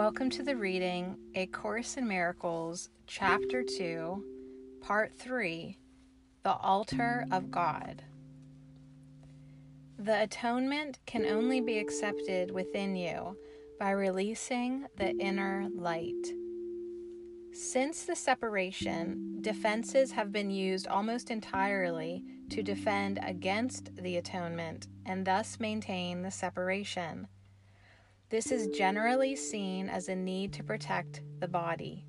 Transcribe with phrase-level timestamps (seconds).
[0.00, 4.24] Welcome to the reading A Course in Miracles, Chapter 2,
[4.80, 5.76] Part 3
[6.42, 8.02] The Altar of God.
[9.98, 13.36] The atonement can only be accepted within you
[13.78, 16.28] by releasing the inner light.
[17.52, 25.26] Since the separation, defenses have been used almost entirely to defend against the atonement and
[25.26, 27.28] thus maintain the separation.
[28.30, 32.06] This is generally seen as a need to protect the body.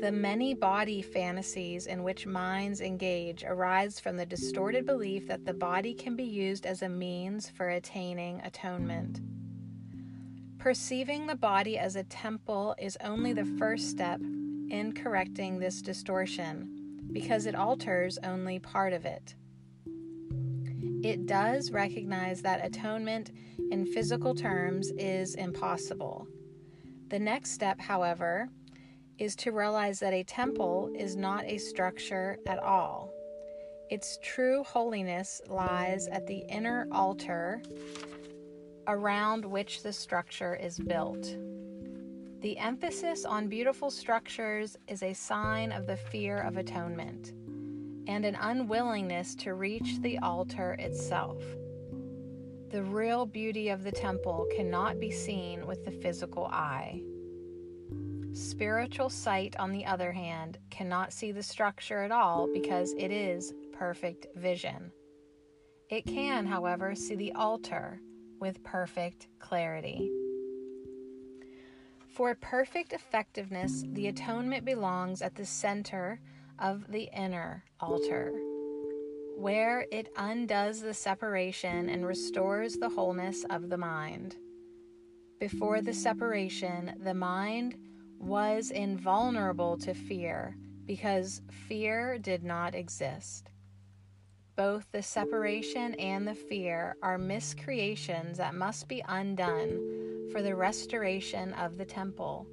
[0.00, 5.54] The many body fantasies in which minds engage arise from the distorted belief that the
[5.54, 9.20] body can be used as a means for attaining atonement.
[10.58, 17.06] Perceiving the body as a temple is only the first step in correcting this distortion
[17.12, 19.36] because it alters only part of it.
[20.82, 23.30] It does recognize that atonement
[23.70, 26.26] in physical terms is impossible.
[27.08, 28.48] The next step, however,
[29.18, 33.12] is to realize that a temple is not a structure at all.
[33.90, 37.62] Its true holiness lies at the inner altar
[38.88, 41.36] around which the structure is built.
[42.40, 47.32] The emphasis on beautiful structures is a sign of the fear of atonement
[48.06, 51.42] and an unwillingness to reach the altar itself.
[52.70, 57.02] The real beauty of the temple cannot be seen with the physical eye.
[58.32, 63.52] Spiritual sight, on the other hand, cannot see the structure at all because it is
[63.72, 64.90] perfect vision.
[65.90, 68.00] It can, however, see the altar
[68.40, 70.10] with perfect clarity.
[72.14, 76.20] For perfect effectiveness, the atonement belongs at the center
[76.62, 78.32] of the inner altar
[79.36, 84.36] where it undoes the separation and restores the wholeness of the mind.
[85.40, 87.76] Before the separation, the mind
[88.20, 90.56] was invulnerable to fear
[90.86, 93.50] because fear did not exist.
[94.54, 101.52] Both the separation and the fear are miscreations that must be undone for the restoration
[101.54, 102.46] of the temple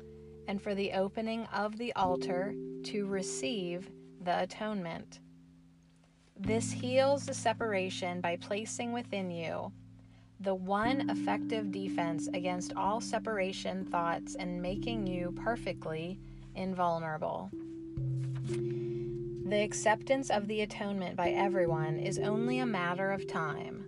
[0.47, 2.55] and for the opening of the altar
[2.85, 3.91] to receive
[4.23, 5.19] the atonement.
[6.37, 9.71] This heals the separation by placing within you
[10.41, 16.17] the one effective defense against all separation thoughts and making you perfectly
[16.55, 17.49] invulnerable.
[18.45, 23.85] The acceptance of the atonement by everyone is only a matter of time.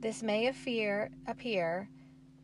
[0.00, 1.88] This may appear, appear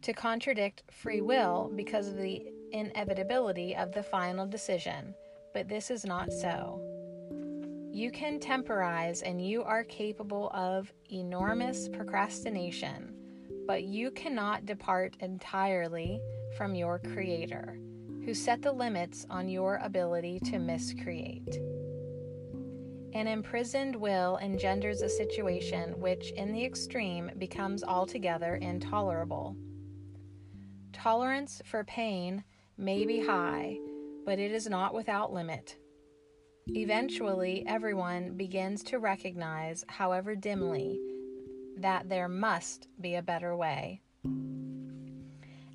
[0.02, 2.42] to contradict free will because of the
[2.72, 5.14] inevitability of the final decision,
[5.54, 6.93] but this is not so.
[7.94, 13.14] You can temporize and you are capable of enormous procrastination,
[13.68, 16.20] but you cannot depart entirely
[16.56, 17.78] from your Creator,
[18.24, 21.56] who set the limits on your ability to miscreate.
[23.12, 29.56] An imprisoned will engenders a situation which, in the extreme, becomes altogether intolerable.
[30.92, 32.42] Tolerance for pain
[32.76, 33.78] may be high,
[34.26, 35.76] but it is not without limit.
[36.68, 40.98] Eventually, everyone begins to recognize, however dimly,
[41.76, 44.00] that there must be a better way.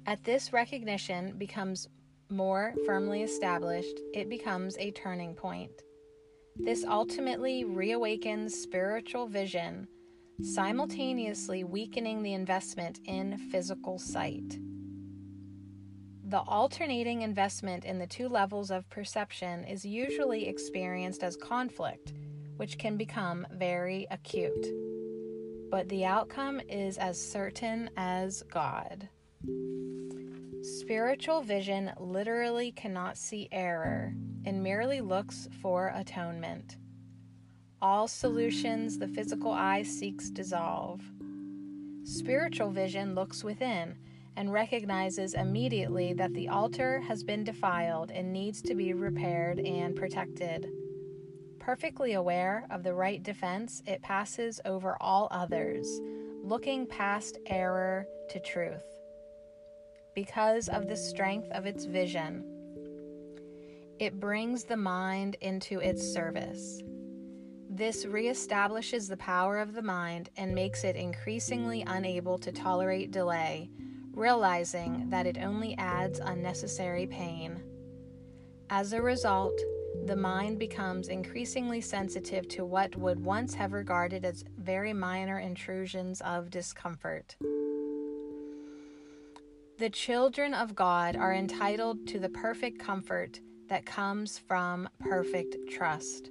[0.07, 1.87] At this recognition becomes
[2.29, 5.71] more firmly established, it becomes a turning point.
[6.55, 9.87] This ultimately reawakens spiritual vision,
[10.41, 14.57] simultaneously weakening the investment in physical sight.
[16.29, 22.13] The alternating investment in the two levels of perception is usually experienced as conflict,
[22.57, 24.67] which can become very acute.
[25.71, 29.09] But the outcome is as certain as God.
[30.61, 34.13] Spiritual vision literally cannot see error
[34.45, 36.77] and merely looks for atonement.
[37.81, 41.01] All solutions the physical eye seeks dissolve.
[42.03, 43.97] Spiritual vision looks within
[44.39, 49.97] and recognizes immediately that the altar has been defiled and needs to be repaired and
[49.97, 50.65] protected.
[51.59, 55.99] Perfectly aware of the right defense, it passes over all others,
[56.41, 58.85] looking past error to truth.
[60.15, 62.45] Because of the strength of its vision,
[63.99, 66.81] it brings the mind into its service.
[67.69, 73.69] This reestablishes the power of the mind and makes it increasingly unable to tolerate delay
[74.19, 77.63] realizing that it only adds unnecessary pain.
[78.69, 79.57] As a result,
[80.05, 86.19] the mind becomes increasingly sensitive to what would once have regarded as very minor intrusions
[86.21, 87.37] of discomfort.
[89.77, 93.39] The children of God are entitled to the perfect comfort
[93.69, 96.29] that comes from perfect trust.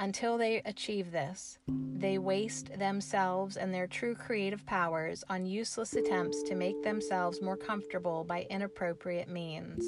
[0.00, 6.40] Until they achieve this, they waste themselves and their true creative powers on useless attempts
[6.44, 9.84] to make themselves more comfortable by inappropriate means.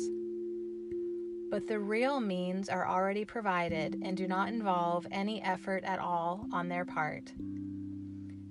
[1.49, 6.45] But the real means are already provided and do not involve any effort at all
[6.53, 7.33] on their part.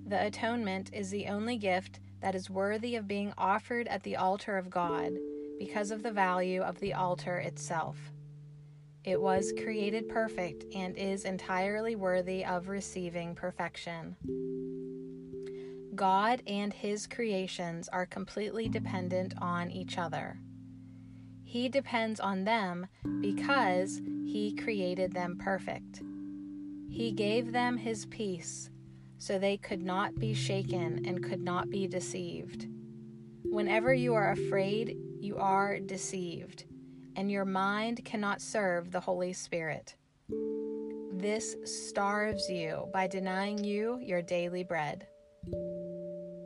[0.06, 4.56] The atonement is the only gift that is worthy of being offered at the altar
[4.56, 5.12] of God
[5.58, 8.12] because of the value of the altar itself.
[9.02, 14.16] It was created perfect and is entirely worthy of receiving perfection.
[15.94, 20.38] God and His creations are completely dependent on each other.
[21.44, 22.88] He depends on them
[23.20, 26.02] because He created them perfect.
[26.90, 28.68] He gave them His peace
[29.16, 32.68] so they could not be shaken and could not be deceived.
[33.44, 36.66] Whenever you are afraid, you are deceived
[37.20, 39.94] and your mind cannot serve the Holy Spirit.
[41.12, 45.06] This starves you by denying you your daily bread.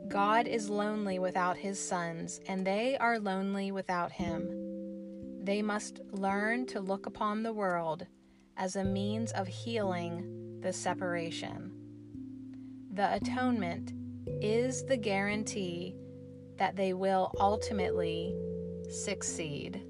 [0.09, 4.49] God is lonely without his sons, and they are lonely without him.
[5.45, 8.05] They must learn to look upon the world
[8.57, 11.71] as a means of healing the separation.
[12.91, 13.93] The atonement
[14.41, 15.95] is the guarantee
[16.57, 18.35] that they will ultimately
[18.89, 19.81] succeed.